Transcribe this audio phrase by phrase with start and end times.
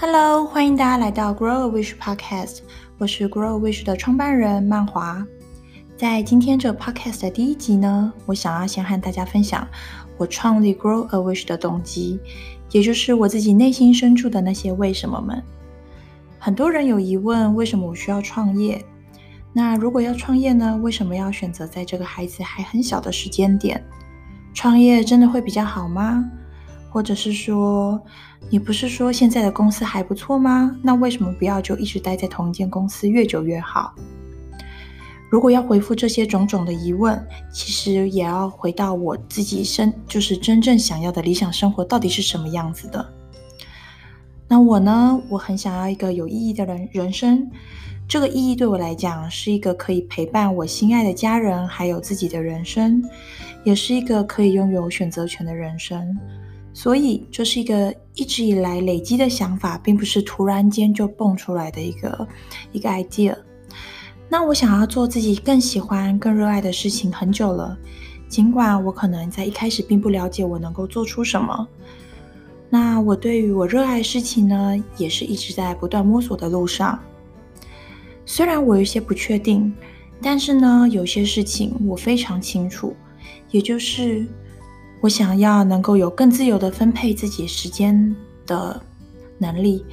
[0.00, 2.58] Hello，欢迎大家来到 Grow a Wish Podcast，
[2.98, 5.26] 我是 Grow a Wish 的创办人曼华。
[5.96, 9.66] 在今天这个 Podcast 的第一集呢，我想要先和大家分享
[10.16, 12.20] 我创立 Grow a Wish 的动机，
[12.70, 15.42] 也就是我自己内心深处的那些为什么们。
[16.38, 18.80] 很多人有疑问，为什么我需要创业？
[19.52, 20.78] 那如果要创业呢？
[20.80, 23.84] 为什么要选择在这个孩子还很小的时间点？
[24.54, 26.24] 创业真的会比较好吗？
[26.90, 28.00] 或者是说，
[28.50, 30.76] 你不是说现在的公司还不错吗？
[30.82, 33.94] 那为什么不要就一直待在同一间公司，越久越好？
[35.30, 37.22] 如果要回复这些种种的疑问，
[37.52, 43.06] 其实也要回到我自己身，就是真正想要的理想生活到底是什么样子的。
[44.48, 45.20] 那我呢？
[45.28, 47.50] 我很想要一个有意义的人人生。
[48.08, 53.04] 这个意义对我来讲，是一个可以陪伴我心爱的家人，还有自己的人生，
[53.64, 56.16] 也是一个可以拥有选择权的人生。
[56.80, 62.28] 所以，这是一个一直以来累积的想法，并不是突然间就蹦出来的一个
[62.70, 63.36] 一个 idea。
[64.28, 67.76] 那我想要做自己更喜欢、更热爱的事情很久了，
[68.28, 71.66] 尽管我可能在一开始并不了解我能够做出什么。
[72.70, 76.96] 那我对于我热爱的事情呢，也是一直在不断摸索的路上。
[78.24, 79.74] 虽然我有些不确定，
[80.22, 82.94] 但是呢，有些事情我非常清楚，
[83.50, 84.24] 也就是。
[85.00, 88.14] 我想要能够有更自由的分配自己时间
[88.46, 88.80] 的
[89.38, 89.84] 能力。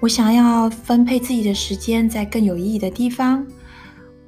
[0.00, 3.46] 我想要分配自己的时间在更有意义的地方。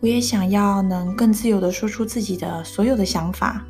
[0.01, 3.65] 我也想要能更自由地说出自己的所有的想法。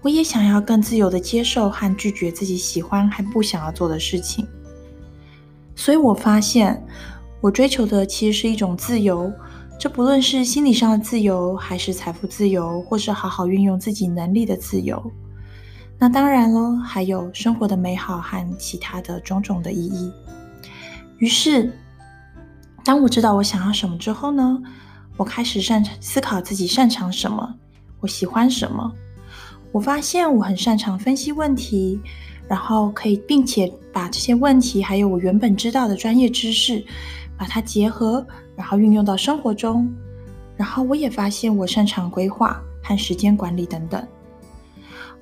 [0.00, 4.46] 我也想要更自由地接受和拒绝自己喜欢还不想要做的事情。
[5.74, 6.80] 所以我发现，
[7.40, 9.32] 我追求的其实是一种自由。
[9.78, 15.12] 这不论是心理上的自由，还是财富自由，或是好好运用自己能力的自由。
[15.98, 20.10] 那当然喽，还有生活的美好和其他的种种的意义。
[21.18, 21.72] 于是，
[22.84, 24.58] 当我知道我想要什么之后呢，
[25.16, 27.54] 我开始擅长思考自己擅长什么，
[28.00, 28.92] 我喜欢什么。
[29.72, 32.00] 我发现我很擅长分析问题，
[32.48, 36.84] 然后可以并且把这些问题还有我原本知道的专业知识，
[37.36, 38.26] 把它结合。
[38.56, 39.94] 然后运用到生活中，
[40.56, 44.02] 然后我也发现我擅长规划和时间管理等等。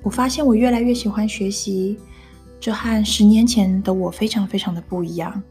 [0.01, 1.99] 我发现我越来越喜欢学习，
[2.61, 5.43] 这和十年前的我非常非常的不一样。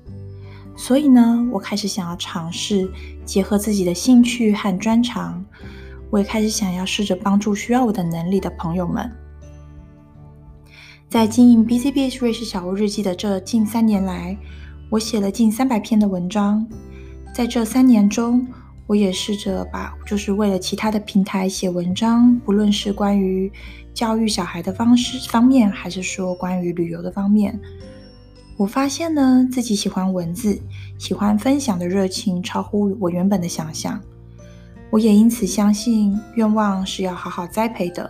[0.76, 2.91] 所以呢，我开始想要尝试
[3.25, 5.44] 结合自己的兴趣和专长，
[6.08, 9.12] 我也开始想要试着帮助需要我的能力的朋友们。
[11.10, 14.36] 在经营 BCBS 瑞士小屋日记的这近三年来，
[14.90, 16.64] 我写了近三百篇的文章。
[17.34, 18.46] 在这三年中，
[18.86, 23.50] 我也试着把，就是为了其他的平台写文章，不论是关于
[23.92, 27.58] 教育小孩的方式方面，还是说关于旅游的方面，
[28.56, 30.60] 我发现呢，自己喜欢文字，
[30.96, 34.00] 喜欢分享的热情超乎我原本的想象。
[34.90, 38.08] 我也因此相信，愿望是要好好栽培的，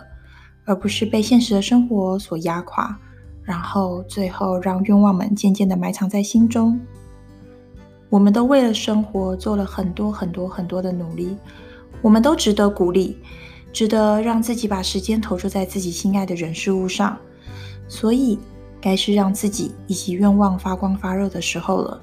[0.65, 2.95] 而不是被现实的生活所压垮，
[3.45, 6.77] 然后最后让愿望们渐渐地埋藏在心中。
[8.09, 11.37] 我们都为了生活做了很多很多很多的努力，
[12.01, 13.17] 我们都值得鼓励，
[13.71, 17.17] 值得让自己把时间投注在自己心爱的人事物上，
[17.87, 18.39] 所以
[18.79, 22.01] 该是让自己以及愿望发光发热的时候了。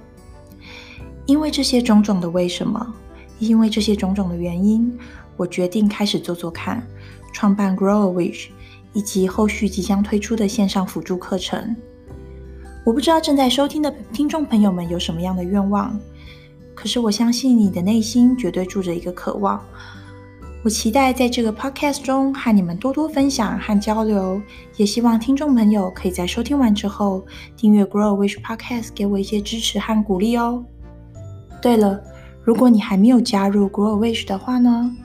[1.24, 2.94] 因为这些种种的为什么，
[3.38, 4.98] 因为这些种种的原因，
[5.36, 6.84] 我决定开始做做看，
[7.32, 8.48] 创办 Grow a Wish，
[8.92, 11.74] 以及后续即将推出的线上辅助课程。
[12.84, 15.98] 我不知道正在收听的听众朋友们有什么样的愿望，
[16.74, 19.62] 可是我相信你的内心绝对住着一个渴望。
[20.64, 24.40] 我期待在这个 podcast 中和你们多多分享和交流，
[24.76, 27.24] 也希望听众朋友可以在收听完之后
[27.56, 30.64] 订阅 Grow Wish Podcast，给我一些支持和鼓励哦。
[31.60, 32.00] 对了，
[32.44, 34.96] 如果你还没有加入 Grow Wish 的话呢，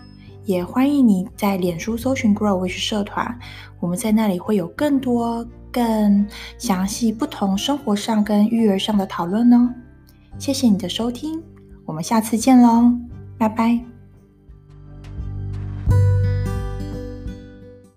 [0.48, 3.38] 也欢迎你在脸书搜寻 Grow Wish 社团，
[3.80, 5.48] 我们在那里会有更多。
[5.70, 6.26] 更
[6.58, 9.70] 详细不同生活上跟育儿上的讨论哦。
[10.40, 11.40] 谢谢你的收听，
[11.86, 12.92] 我们下次见喽，
[13.38, 13.97] 拜拜。